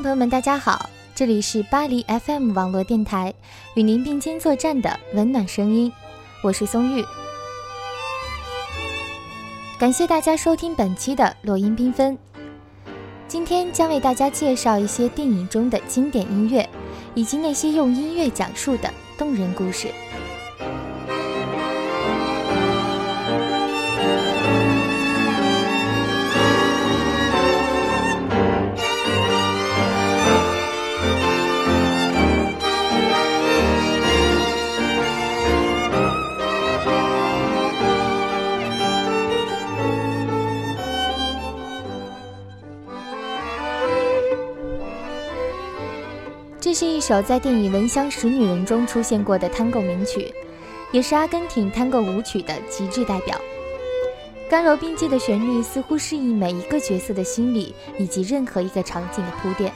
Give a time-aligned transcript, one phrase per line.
[0.00, 3.34] 朋友们，大家好，这里是巴黎 FM 网络电台，
[3.74, 5.92] 与您并肩作战的温暖声音，
[6.40, 7.04] 我是松玉。
[9.76, 12.16] 感谢大家收听本期的落音缤纷，
[13.26, 16.68] 今天将为大家介绍一些电影中的经典音乐，
[17.14, 19.92] 以及那些用音乐讲述的动人故事。
[46.98, 50.34] 一首在电影《闻香识女人》中出现过的探戈名曲，
[50.90, 53.40] 也是阿根廷探戈舞曲的极致代表。
[54.50, 59.70] 刚柔并济的旋律似乎适应每一个角色的心理以及任何一个场景的铺垫。《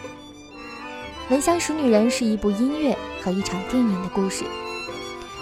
[1.31, 4.43] 闻香识女人》是一部音乐和一场电影的故事。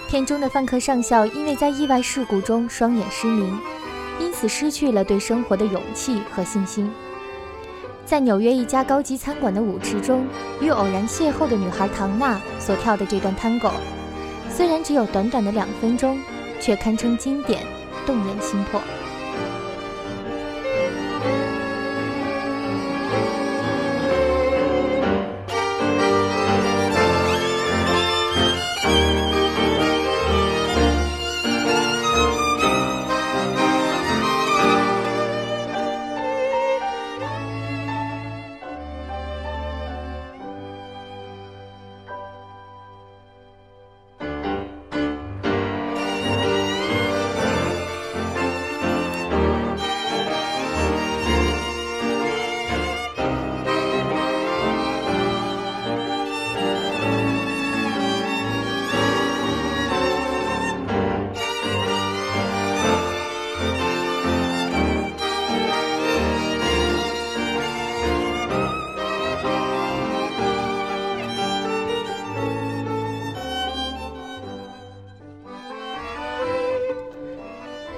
[0.06, 3.59] 片中的范克上校因为在意外事故中双眼失明，
[4.20, 6.92] 因此失去了对生活的勇气和信心。
[8.10, 10.26] 在纽约一家高级餐馆的舞池中，
[10.60, 13.71] 与偶然邂逅的女孩唐娜所跳的这段探戈，
[14.50, 16.19] 虽然只有短短的两分钟，
[16.60, 17.62] 却堪称经典，
[18.04, 18.81] 动人心魄。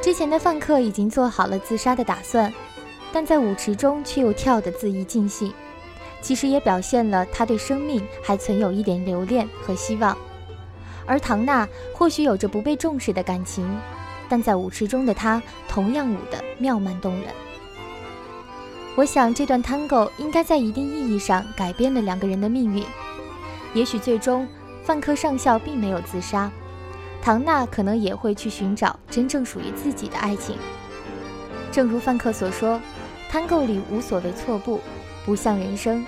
[0.03, 2.53] 之前的范克已经做好了自杀的打算，
[3.13, 5.55] 但在舞池中却又跳得恣意尽兴，
[6.21, 10.19] 其实也表现了他对生命还存有一点留恋和希望。
[11.07, 13.65] 而唐娜或许有着不被重视的感情，
[14.29, 17.27] 但在舞池中的她同样舞得妙曼动人。
[18.97, 22.85] 我想这段探戈应该在一定意义上改变了两个人的命运。
[23.73, 24.47] 也许最终
[24.83, 26.51] 范克上校并没有自杀。
[27.23, 30.59] 唐娜可能也会去寻找真正属于自己的爱情。
[31.71, 32.81] 正如范克所说，
[33.31, 34.81] 探戈里无所谓错步，
[35.25, 36.05] 不像人生，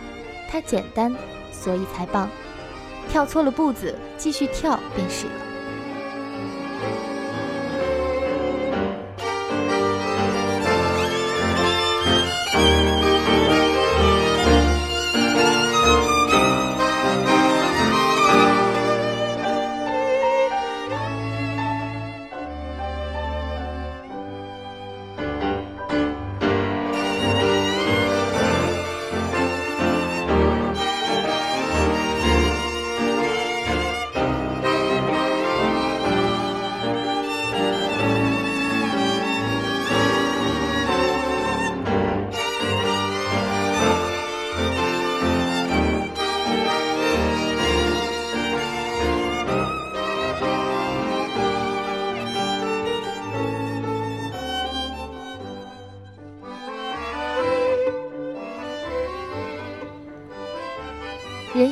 [0.51, 1.15] 它简单，
[1.53, 2.29] 所以才棒。
[3.09, 5.27] 跳错了步子，继续跳便是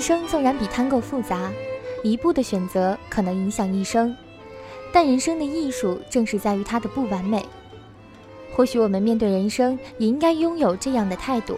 [0.02, 1.50] 生纵然比贪购复杂，
[2.02, 4.14] 一步的选择可能影响一生。
[4.92, 7.42] 但人生的艺术正是在于它的不完美。
[8.52, 11.56] 或许我们面对人生也应该拥有这样的态度：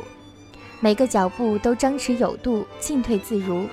[0.79, 3.67] 每个脚步都张弛有度，进退自如，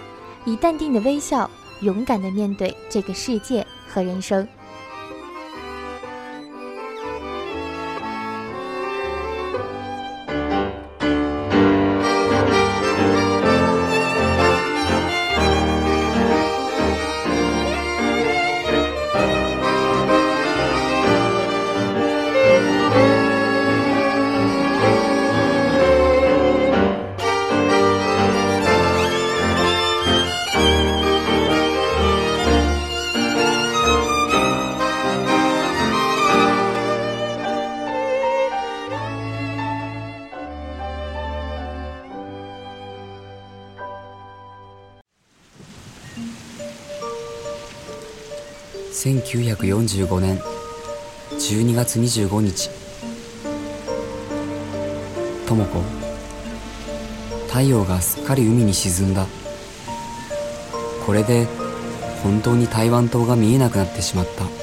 [0.45, 1.47] 以淡定的微笑，
[1.81, 4.47] 勇敢地面对这个世界和人生。
[49.31, 50.37] 1945年
[51.31, 52.69] 12月25日。
[55.47, 55.81] 智子。
[57.47, 59.25] 太陽がすっかり海に沈んだ。
[61.05, 61.47] これで
[62.23, 64.60] 本当に台湾島が見えなくなってしまった。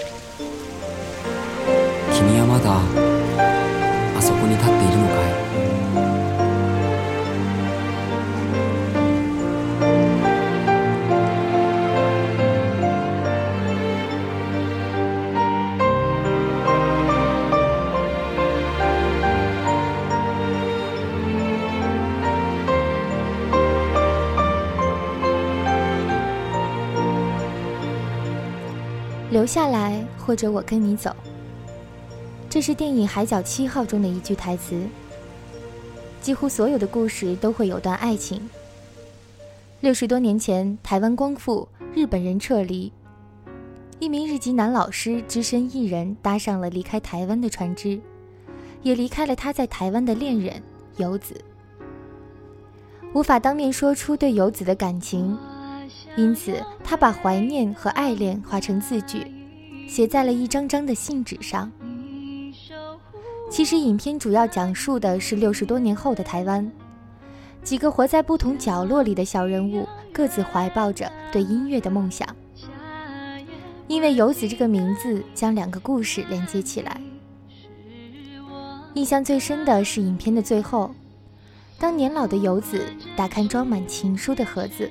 [29.49, 31.17] 下来，或者我跟你走。
[32.51, 34.79] 这是电影《海角七号》中的一句台词。
[36.21, 38.47] 几乎所有的故事都会有段爱情。
[39.81, 42.93] 六十多年前，台湾光复，日本人撤离，
[43.99, 47.99] 一名日籍男老师只身一人搭上了离开台湾的船只，
[48.83, 50.63] 也离开了他在台湾的恋人
[50.99, 51.35] 游子。
[53.15, 55.39] 无法当面说出对游子的感情。
[56.17, 59.25] 因此，他把怀念和爱恋化成字句，
[59.89, 61.73] 写在了一张张的信纸上。
[63.51, 66.71] 其实，影片主要讲述的是六十多年后的台湾，
[67.65, 72.29] 几个活在不同角落里的小人物，各自怀抱着对音乐的梦想。
[73.87, 77.01] 因为游子这个名字，将两个故事连接起来。
[78.93, 80.95] 印象最深的是影片的最后，
[81.79, 82.85] 当年老的游子
[83.17, 84.91] 打开装满情书的盒子。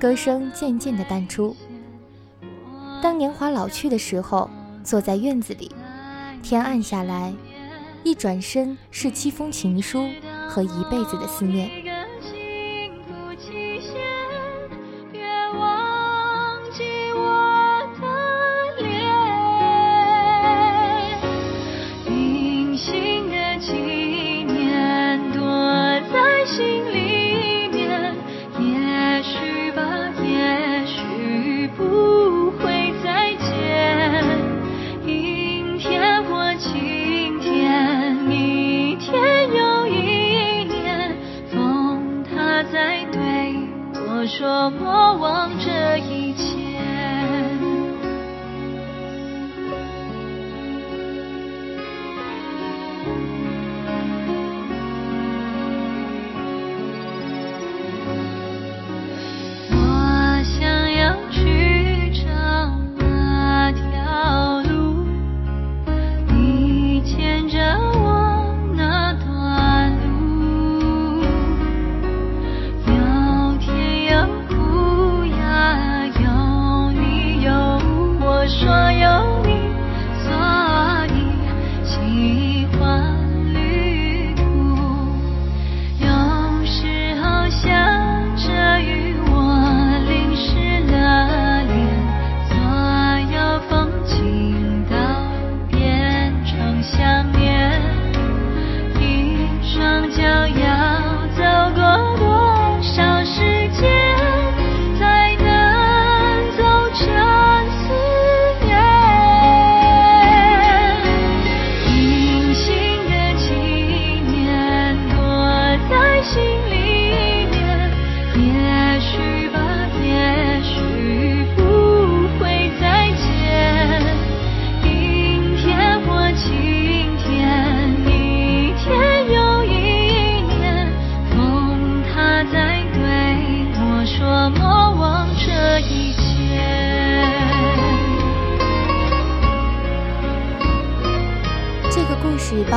[0.00, 1.54] 歌声渐渐地淡出。
[3.02, 4.48] 当年华老去的时候，
[4.84, 5.72] 坐在院子里，
[6.40, 7.34] 天暗下来，
[8.04, 10.08] 一转身是七封情书
[10.48, 11.81] 和一辈子的思念。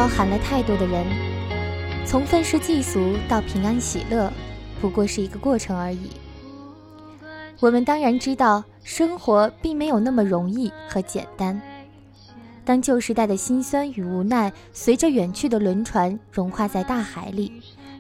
[0.06, 1.04] 包含了太多的人，
[2.06, 4.32] 从愤世嫉俗到平安喜乐，
[4.80, 6.12] 不过是一个过程而已。
[7.60, 11.60] 我们当然知道，生活并没有那么容易和简单。
[12.64, 17.52] 当旧时代的辛酸与无奈随着远去的轮船融化在大海里，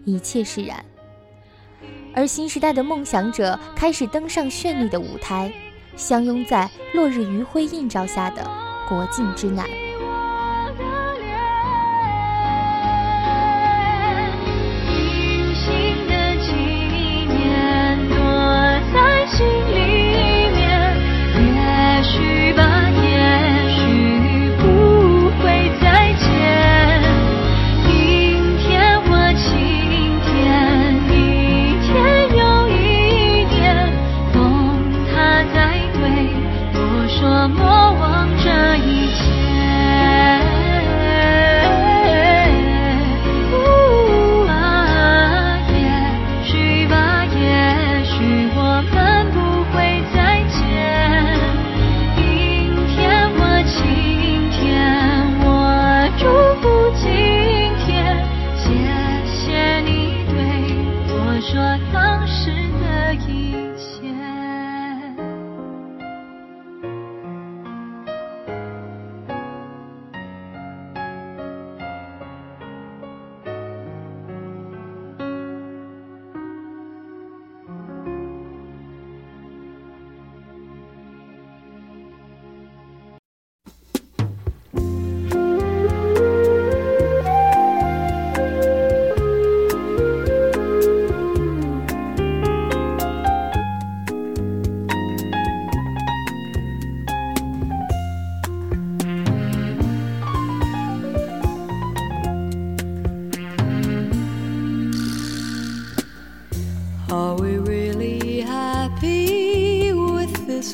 [0.03, 0.77] 一切释然；
[2.13, 5.51] 而新时代的梦想者开始登上绚丽的舞台，
[5.95, 8.47] 相拥在落日余晖映照下的
[8.87, 9.67] 国境之南。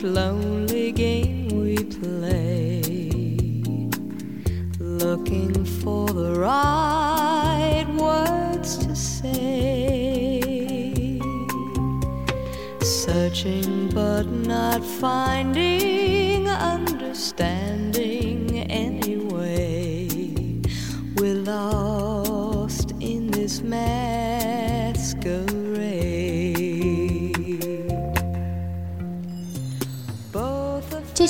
[0.02, 0.10] 这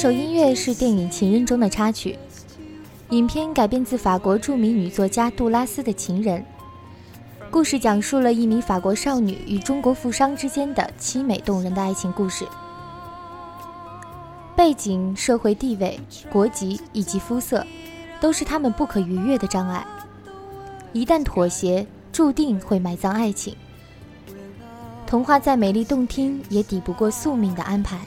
[0.02, 2.18] 这首音乐是电影《情人》中的插曲。
[3.12, 6.42] 影片改编自法国著名女作家杜拉斯的《情人》，
[7.52, 12.48] 故事讲述了一名法国少女与中国富商之间的凄美动人的爱情故事。
[14.56, 16.00] 背景、社会地位、
[16.32, 17.64] 国籍以及肤色，
[18.20, 19.86] 都是他们不可逾越的障碍。
[20.94, 23.56] 一旦妥协，注定会埋葬爱情。
[25.06, 28.00] 童话再美丽动听，也抵不过宿命的安排。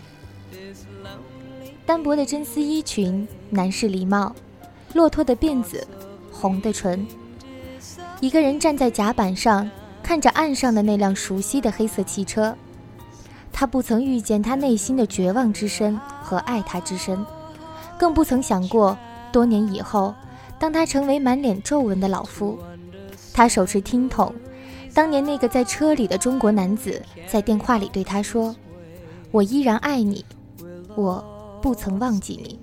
[1.87, 4.35] 单薄的真丝衣裙，男士礼帽，
[4.95, 5.87] 骆驼的辫子，
[6.33, 7.07] 红的唇。
[8.21, 9.71] 一个人站在甲板上，
[10.03, 12.57] 看着岸上的那辆熟悉的黑色汽车。
[13.53, 17.23] 他不曾遇见他内心的绝望之深和爱他之深，
[17.99, 18.97] 更不曾想过，
[19.31, 20.15] 多年以后，
[20.59, 22.59] 当他成为满脸皱纹的老夫，
[23.35, 24.35] 他手持听筒，
[24.95, 28.57] 当年那个在车里的中国男子在电话里对他说
[29.31, 30.25] ：“我依然爱你，
[30.97, 31.23] 我。”
[31.65, 32.61] 不曾忘记你。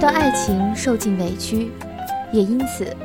[0.00, 1.70] 段爱情受尽委屈，
[2.32, 2.96] 也因此，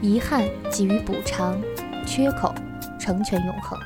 [0.00, 1.60] 遗憾给予补偿，
[2.06, 2.54] 缺口
[2.96, 3.76] 成全永恒。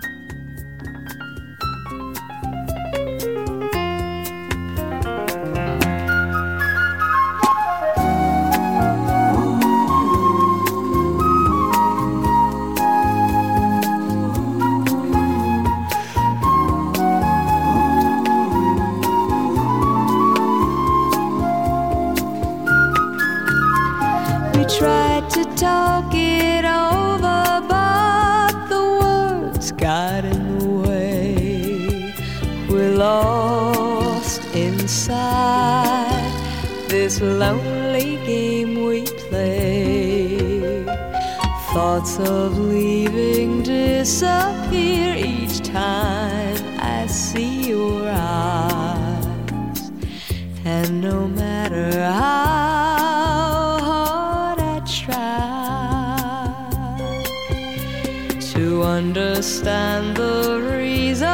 [58.98, 61.28] Understand the reason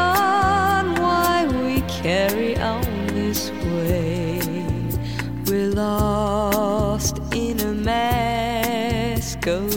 [1.00, 4.38] why we carry on this way,
[5.46, 9.64] we're lost in a masquerade.
[9.64, 9.73] We're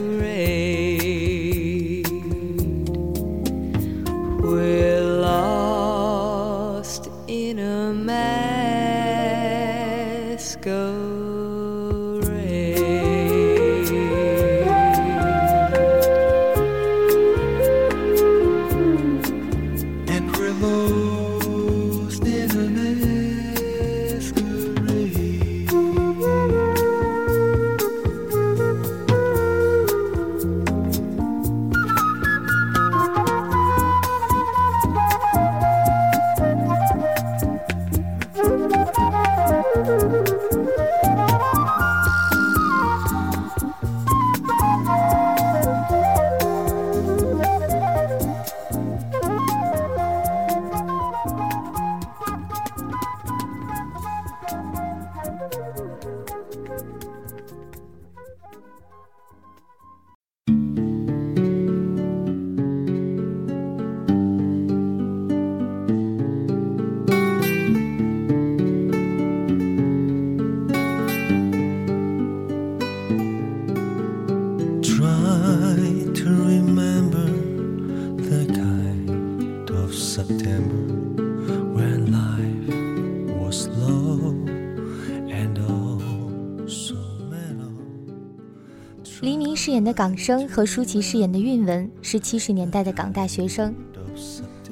[89.77, 93.71] 演的港生和舒淇饰演的韵文是七十年代的港大学生，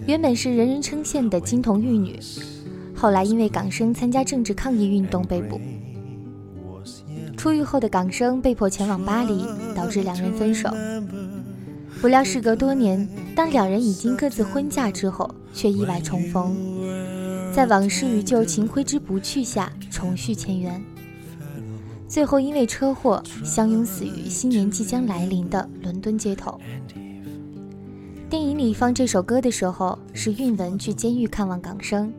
[0.07, 2.19] 原本是人人称羡的金童玉女，
[2.95, 5.61] 后来因为港生参加政治抗议运动被捕。
[7.37, 10.71] 出狱后的港生被迫前往巴黎，导致两人分手。
[12.01, 16.57] 不料事隔多年，当两人已经各自婚嫁之后，却意外重逢，
[17.53, 20.83] 在往事与旧情挥之不去下重续前缘。
[22.15, 26.57] 最后因为车祸相拥死于新年即将来临的伦敦街头。
[28.29, 32.13] 电影里放这首歌的时候，是韵文去监狱看望港生，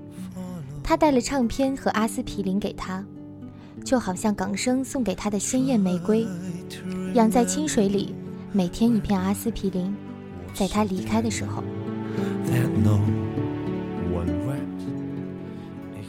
[0.82, 3.02] 他带了唱片和阿司匹林给他，
[3.86, 6.26] 就好像港生送给他的鲜艳玫瑰，
[7.14, 8.14] 养在清水里，
[8.52, 9.96] 每天一片阿司匹林，
[10.52, 11.64] 在他离开的时候。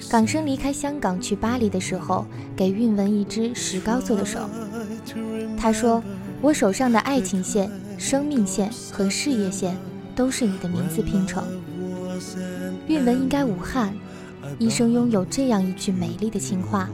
[0.09, 4.39] 港生离开香港去巴黎的时候，给韵文一只石膏做的手。
[5.57, 6.01] 他说
[6.41, 9.77] ：“我手上的爱情线、生命线和事业线，
[10.15, 11.43] 都是你的名字拼成。”
[12.87, 13.93] 韵文应该无憾，
[14.57, 16.89] 一生拥有这样一句美丽的情话。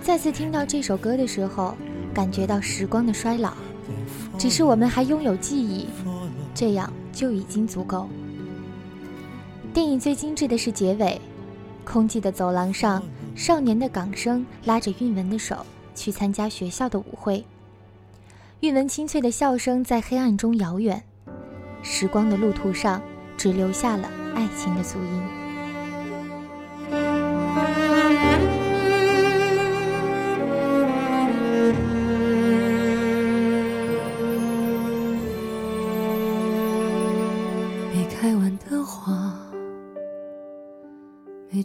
[0.00, 1.76] 再次听到这首歌的时候，
[2.14, 3.54] 感觉到时光的衰老，
[4.38, 5.86] 只是我们还拥有记忆，
[6.54, 8.08] 这样就已经足够。
[9.74, 11.20] 电影最精致的是结尾，
[11.84, 13.02] 空寂的走廊上，
[13.36, 17.44] 少年的港生拉着韵文的手去参加学校的舞会，
[18.60, 21.02] 韵文清脆的笑声在黑暗中遥远，
[21.82, 23.00] 时光的路途上
[23.36, 25.37] 只留下了爱情的足印。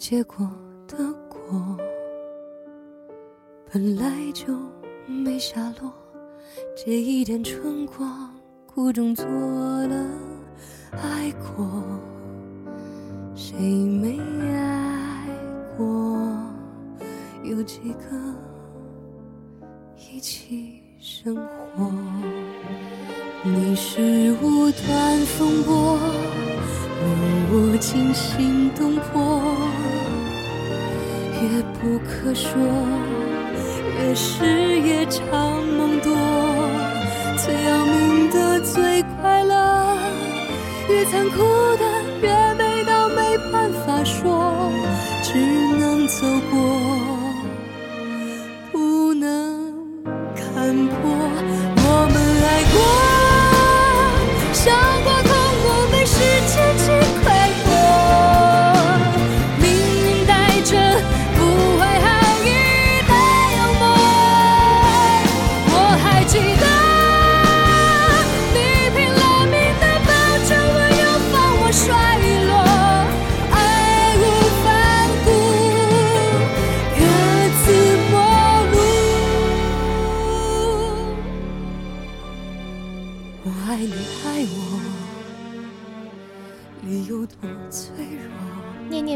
[0.05, 0.45] 结果
[0.85, 0.97] 的
[1.29, 1.77] 果，
[3.71, 4.53] 本来就
[5.07, 5.93] 没下落。
[6.75, 8.29] 这一点春光，
[8.67, 9.95] 苦中作乐，
[10.91, 11.65] 爱过，
[13.33, 15.25] 谁没爱
[15.77, 16.19] 过？
[17.45, 18.35] 有几个
[19.95, 21.89] 一起生活？
[23.45, 25.97] 你是无端风波，
[26.99, 29.41] 令我惊心动魄，
[31.43, 32.49] 越不可说，
[33.99, 36.15] 越是夜长梦多，
[37.37, 39.97] 最要命的最快乐，
[40.87, 41.39] 越残酷
[41.75, 41.83] 的
[42.21, 44.71] 越美到没办法说，
[45.21, 45.37] 只
[45.77, 46.57] 能走过，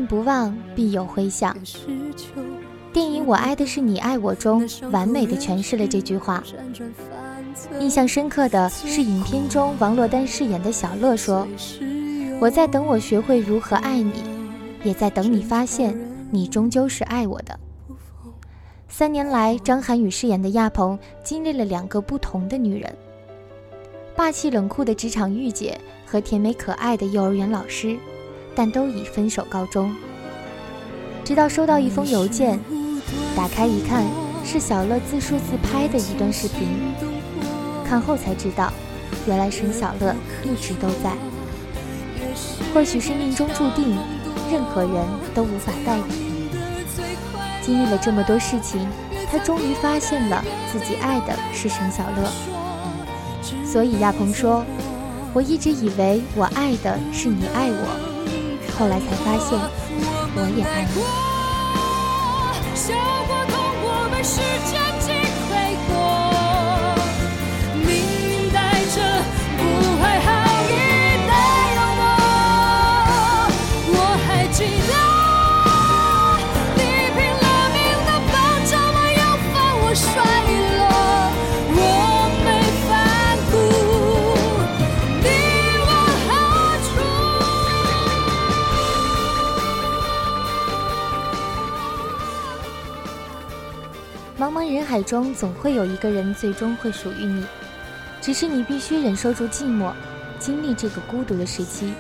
[0.08, 1.56] 不忘，必有回响。
[2.94, 6.42] 电影《我爱的是你爱我》中完美的诠释了这句话。
[7.80, 11.48] 印象深刻的是影片中王珞丹饰演的小乐说
[12.40, 14.14] ：“我在等我学会如何爱你，
[14.84, 15.96] 也在等你发现
[16.32, 17.60] 你终究是爱我的。”
[18.88, 22.96] 三年来，张涵予饰演的亚鹏经历了两个不同的女人：
[24.16, 27.98] 霸气冷酷的职场御姐和甜美可爱的幼儿园老师，
[28.58, 29.96] 但都以分手告终。
[31.24, 32.60] 直到收到一封邮件，
[33.36, 34.04] 打开一看，
[34.44, 36.68] 是小乐自述自拍的一段视频。
[37.88, 38.74] 看后才知道，
[39.28, 41.14] 原来沈小乐一直都在。
[42.74, 43.96] 或许是命中注定，
[44.52, 46.26] 任何人都无法代替。
[47.62, 48.88] 经历了这么多事情，
[49.30, 52.32] 他终于发现了自己爱的是沈小乐。
[53.64, 54.66] 所以亚鹏说
[55.32, 58.07] ：“我一直以为我爱的是你爱我，
[58.78, 59.60] 后来才发现
[60.36, 61.02] 我也爱你。”
[94.98, 97.46] 海中，总会有一个人最终会属于你，
[98.20, 99.94] 只是你必须忍受住寂寞，
[100.40, 101.94] 经历这个孤独的时期，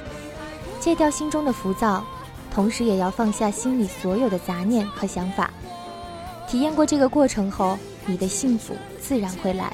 [0.79, 2.03] 戒掉心中的浮躁，
[2.51, 5.51] 同时也要放下心里所有的杂念和想法。
[6.47, 9.71] 体验过这个过程后，你的幸福自然会来。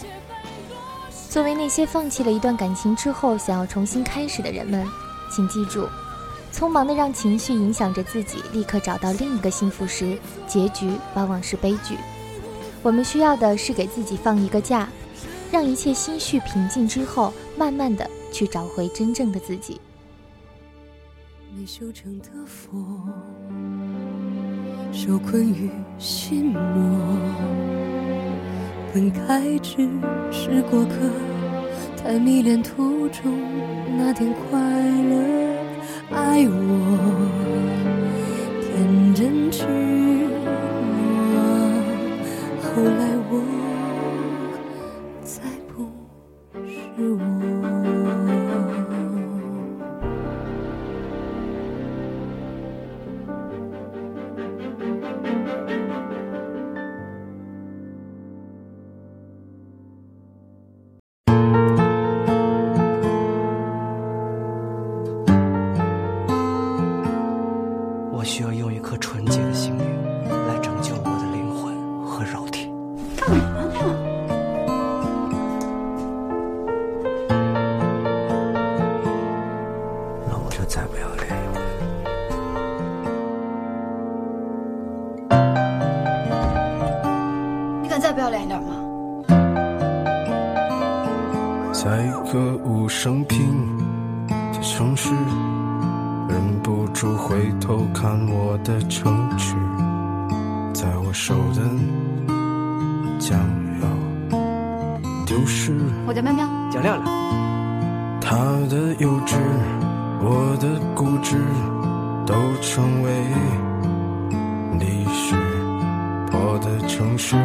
[1.29, 4.85] 作为那些放弃了一段感情之后想要重新开始的人们，
[5.33, 5.87] 请记住，
[6.53, 11.95] 匆忙的让情绪影响着自己，立刻找到另一个幸福时，结局往往是悲剧。
[12.83, 14.89] 我们需要的是给自己放一个假，
[15.49, 19.79] 让一切心绪平静之后，慢慢的去找回真正的自己。
[21.55, 22.77] 没修成的佛，
[24.91, 27.17] 受困于心魔，
[28.93, 29.87] 本该只
[30.29, 31.09] 是过客，
[31.95, 33.39] 太迷恋途中
[33.97, 35.55] 那点快乐，
[36.11, 37.12] 爱我
[98.93, 99.55] 城池，
[100.71, 101.63] 在我手的
[103.17, 103.39] 将
[103.81, 104.37] 要
[105.25, 105.75] 丢失。
[106.05, 108.37] 我叫喵喵，叫亮亮，他
[108.69, 109.35] 的幼稚，
[110.21, 111.35] 我的固执，
[112.27, 113.11] 都成为
[114.79, 115.35] 历史。
[116.29, 117.35] 破的城市，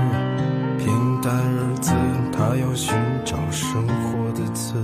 [0.79, 1.95] 平淡日子，
[2.31, 4.75] 他要寻找生活的刺。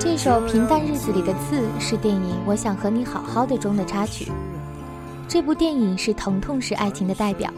[0.00, 4.26] 这首《平淡日子里的刺》是电影《我想和你好好的》中的插曲。
[5.28, 7.48] 这部电影是疼痛式爱情的代表，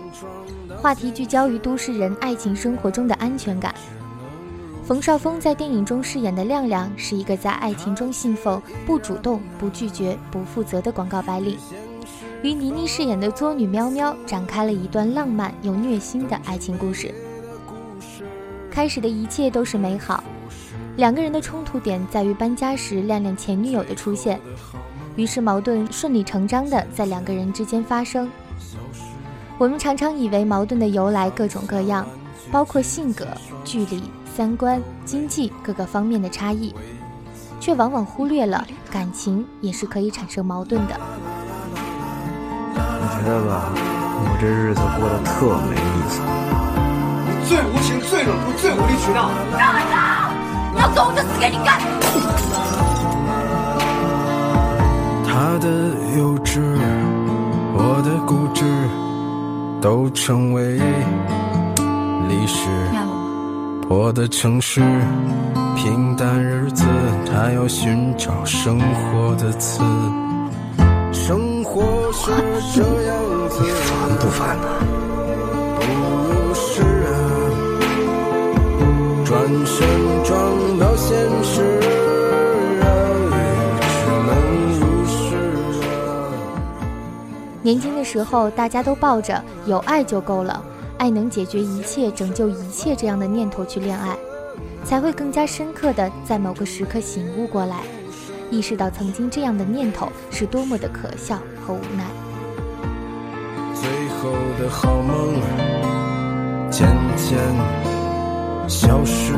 [0.77, 3.75] 话题聚焦于都市人爱情生活中的安全感。
[4.85, 11.57] 冯绍峰在电影中饰演的亮亮是一个在爱情中信奉不主动、不拒绝、不负责的广告白领，
[12.43, 17.15] 与倪妮饰演的作女喵喵展开了一段浪漫又虐心的爱情故事。
[18.71, 20.23] 开始的一切都是美好，
[20.97, 24.41] 两个人的冲突点在于搬家时亮亮前女友的出现，
[25.17, 28.29] 于是矛盾顺理成章的在两个人之间发生。
[29.59, 32.07] 我们常常以为矛盾的由来各种各样，
[32.51, 33.27] 包括性格、
[33.65, 34.03] 距离。
[34.35, 36.75] 三观、经济各个方面的差异，
[37.61, 40.99] 却往往忽略了感情也是可以产生矛盾的。
[42.75, 46.23] 我觉得吧，我这日子过得特没意思。
[47.29, 49.29] 你最无情、最冷酷、最无理取闹。
[50.95, 51.81] 走，我就死给你看。
[55.25, 55.69] 他的
[56.17, 56.61] 幼稚，
[57.75, 58.65] 我的固执，
[59.81, 60.79] 都成为
[62.29, 62.69] 历史。
[63.89, 64.81] 我的城市，
[65.77, 66.85] 平淡日子，
[67.27, 69.83] 他要寻找生活的刺。
[71.13, 72.31] 生活是
[72.75, 73.15] 这样
[73.51, 74.67] 子，你烦不烦呢？
[79.43, 79.85] 转身
[80.23, 81.63] 撞到现实
[82.81, 82.87] 啊，
[83.83, 84.31] 只能
[84.79, 85.35] 如是
[85.75, 86.31] 啊。
[87.61, 90.63] 年轻的时候，大家都抱着有爱就够了，
[90.97, 94.17] 爱能解决一切、拯救一切这样的念头去恋爱，
[94.85, 97.81] 才会更加深刻的在某个时刻醒悟过来，
[98.49, 102.05] 意识到曾经这样的念头是多么的可笑和无奈。
[103.75, 105.35] 最后的好梦
[106.71, 107.41] 渐渐
[108.73, 109.35] 消失，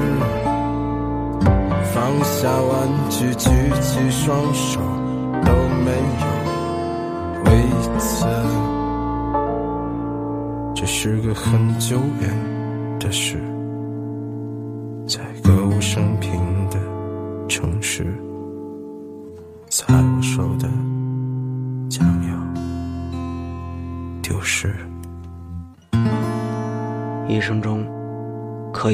[1.93, 3.51] 放下玩具，举
[3.83, 4.79] 起双手
[5.45, 5.53] 都
[5.85, 6.27] 没有
[7.51, 7.51] 为
[7.99, 8.25] 此。
[10.73, 12.31] 这是个很久远
[13.01, 13.37] 的事，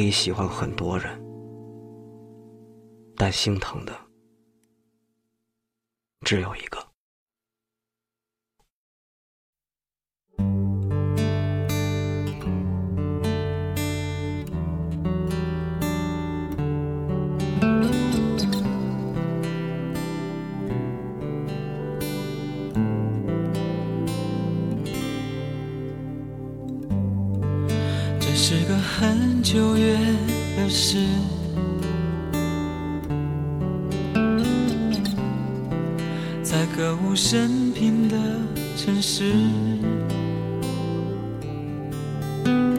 [0.00, 1.22] 可以喜欢很多人，
[3.16, 3.94] 但心疼的
[6.22, 6.79] 只有一个。
[28.32, 30.00] 这是个很久远
[30.56, 31.04] 的事，
[36.40, 38.16] 在歌舞升平的
[38.76, 39.32] 城市，
[42.44, 42.78] 忍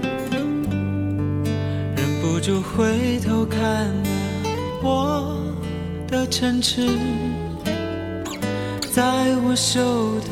[2.22, 4.10] 不住回头看了
[4.82, 5.38] 我
[6.08, 6.88] 的城池，
[8.90, 10.30] 在我手的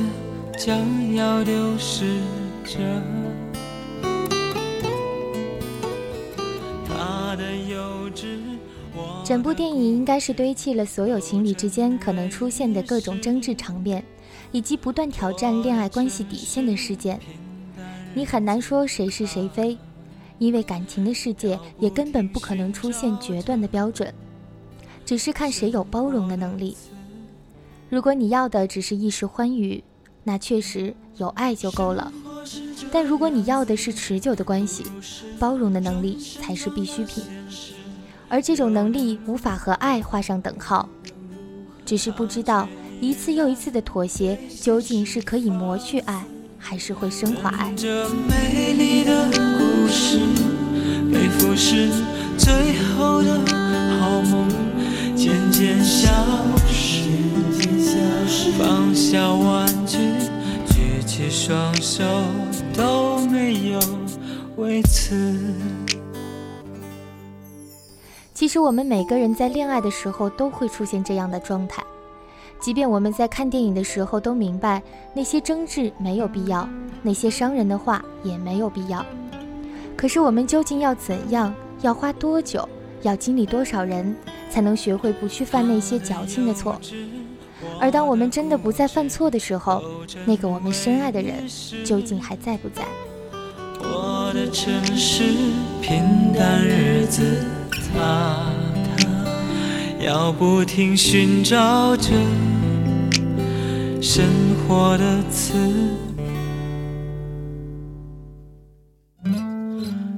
[0.58, 2.22] 将要丢失
[2.64, 2.80] 着。
[9.30, 14.04] 整部电影应该是堆砌了所有情侣之间可能出现的各种争执场面，
[14.52, 17.20] 以及不断挑战恋爱关系底线的事件。
[18.16, 19.78] 你很难说谁是谁非，
[20.40, 24.12] 因为感情的世界也根本不可能出现决断的标准，
[25.06, 26.76] 只是看谁有包容的能力。
[27.88, 29.84] 如果你要的只是一时欢愉，
[30.24, 32.12] 那确实有爱就够了。
[32.92, 34.84] 但如果你要的是持久的关系，
[35.38, 37.24] 包容的能力才是必需品。
[38.30, 40.88] 而这种能力无法和爱画上等号，
[41.86, 42.70] 只是不知道
[43.02, 46.24] 一次又一次的妥协究竟是可以磨去爱，
[46.58, 47.74] 还是会升华爱。
[47.76, 50.20] 这美丽的故事
[51.12, 51.90] 被腐蚀，
[52.38, 53.40] 最后的
[54.00, 54.48] 好梦
[55.16, 56.10] 渐渐消
[56.68, 57.00] 失。
[58.58, 59.98] 放下玩具，
[60.68, 62.04] 举起双手
[62.76, 63.80] 都没有
[64.58, 65.16] 为此。
[68.40, 71.84] 其实我们每个人在恋爱的时候都会出现这样的状态，
[72.58, 74.82] 即便我们在看电影的时候都明白
[75.14, 76.66] 那些争执没有必要，
[77.02, 79.06] 那些伤人的话也没有必要。
[79.98, 82.66] 可是我们究竟要怎样，要花多久，
[83.02, 84.16] 要经历多少人，
[84.50, 86.80] 才能学会不去犯那些矫情的错？
[87.78, 89.84] 而当我们真的不再犯错的时候，
[90.26, 91.46] 那个我们深爱的人
[91.84, 92.86] 究竟还在不在？
[93.92, 95.24] 我的城市，
[95.82, 98.54] 平淡日子，它
[98.96, 102.12] 它要不停寻找着
[104.00, 104.24] 生
[104.68, 105.54] 活的词。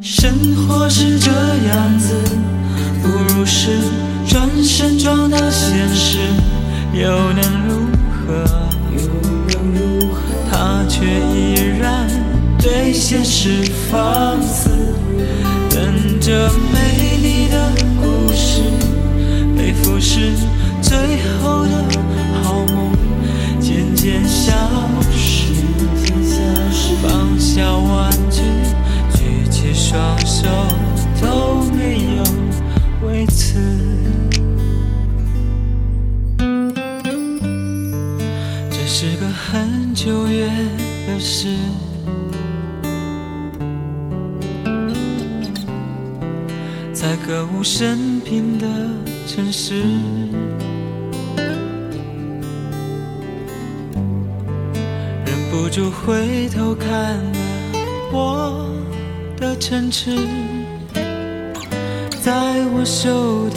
[0.02, 2.14] 生活是这样子，
[3.02, 3.70] 不如是
[4.28, 6.18] 转身撞到现实，
[6.94, 9.31] 又能如何？
[12.92, 14.70] 被现实放肆，
[15.70, 18.62] 等着美丽的故事
[19.56, 20.34] 被腐蚀，
[20.82, 20.98] 最
[21.42, 21.86] 后的
[22.44, 22.92] 好梦
[23.62, 24.52] 渐渐消
[25.16, 25.54] 失。
[27.02, 28.42] 放下玩具，
[29.14, 30.46] 举起双手
[47.32, 48.68] 在歌舞升平的
[49.26, 49.82] 城市。
[55.50, 57.32] 不住回头看了
[58.12, 58.70] 我
[59.38, 60.14] 的城池，
[62.22, 63.56] 在我手的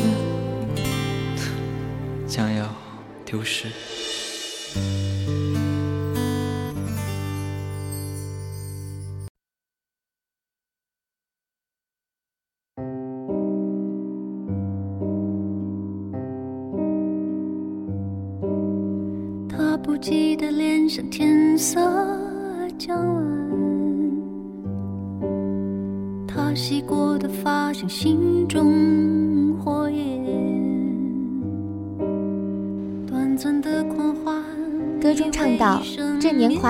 [2.28, 2.72] 将要
[3.24, 3.66] 丢失。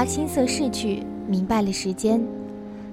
[0.05, 2.21] 青涩逝去，明白了时间，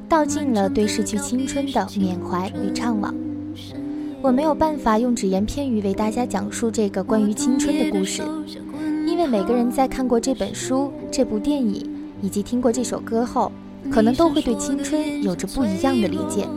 [0.08, 3.14] 道尽了对逝去青春的缅怀与怅惘。”
[4.22, 8.22] 我没有办法用只言片语为大家讲述这个关于青春的故事。
[9.08, 11.84] 因为每个人在看过这本书、这部电影
[12.22, 13.52] 以及听过这首歌后，
[13.92, 16.48] 可能都会对青春有着不一样的理解。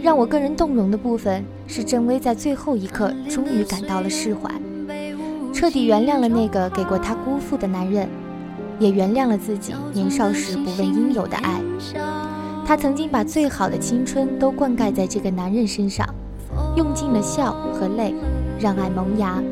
[0.00, 4.48] 让我个人动容的部分是郑薇在最后一刻终于感到了释怀，
[5.52, 8.08] 彻底原谅了那个给过她辜负的男人，
[8.78, 11.60] 也原谅了自己年少时不问应有的爱。
[12.66, 16.06] 她曾经把最好的青春都灌溉在这个男人身上，
[16.76, 18.14] 用尽了笑和泪，
[18.58, 19.42] 让爱萌芽。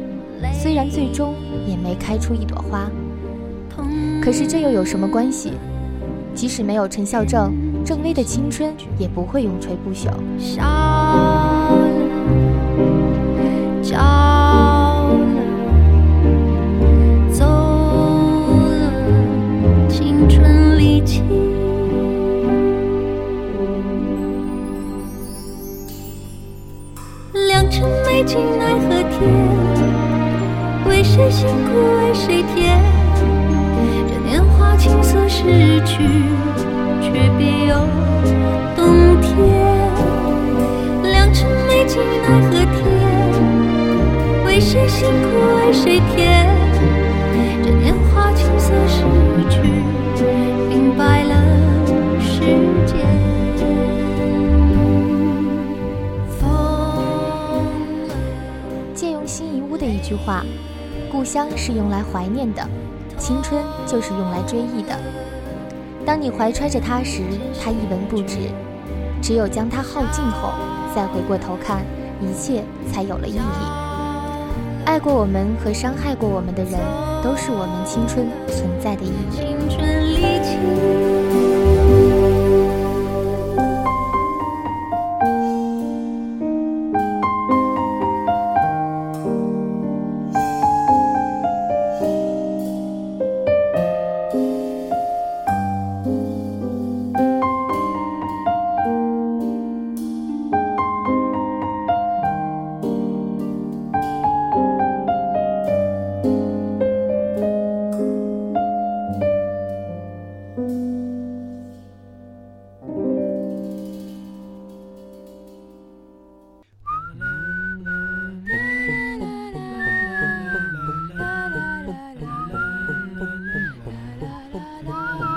[0.53, 1.35] 虽然最终
[1.67, 2.91] 也没开出一朵花，
[4.23, 5.53] 可是这又有什么关系？
[6.35, 7.53] 即使没有陈孝正，
[7.85, 10.11] 郑薇的青春也不会永垂不朽。
[31.47, 32.81] 辛苦为谁甜？
[34.09, 36.03] 这年华青涩逝去，
[37.03, 37.87] 却别有
[38.75, 39.31] 洞天。
[41.03, 42.83] 良辰美景奈何天，
[44.47, 45.29] 为谁辛苦
[45.59, 46.49] 为谁甜？
[47.63, 49.05] 这年华青涩逝
[49.51, 49.61] 去，
[50.71, 51.35] 明白了
[52.21, 52.41] 世
[52.87, 53.05] 间。
[58.95, 60.43] 借用辛夷坞的一句话
[61.15, 62.69] ：“故乡是用来怀念的，
[63.17, 64.99] 青春就是用来追忆的。
[66.05, 67.23] 当你怀揣着它时，
[67.63, 68.51] 它一文不值；
[69.23, 70.51] 只有将它耗尽后，
[70.93, 71.83] 再回过头看，
[72.21, 73.39] 一切才有了意义。
[74.87, 76.73] 爱过我们和伤害过我们的人，
[77.23, 81.04] 都是我们青春存在的意义。”青春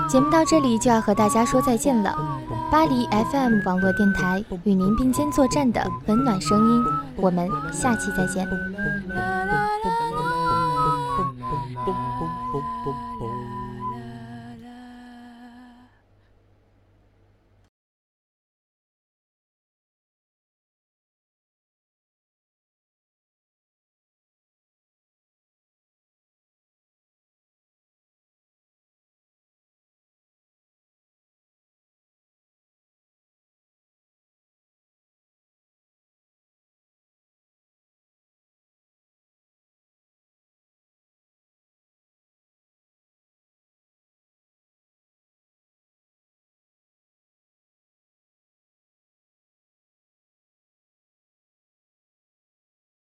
[0.08, 2.16] 节目到这里就要和大家说再见了。
[2.70, 6.84] 巴黎 FM 网络电台与您并肩作战的温暖声音，
[7.16, 8.48] 我们下期再见。